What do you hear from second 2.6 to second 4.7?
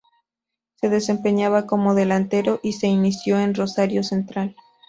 y se inició en Rosario Central.